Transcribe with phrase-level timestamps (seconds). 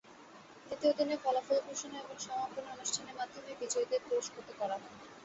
[0.67, 4.95] দ্বিতীয় দিনে ফলাফল ঘোষণা এবং সমাপনী অনুষ্ঠানের মাধ্যমে বিজয়ীদের পুরস্কৃত করা হয়।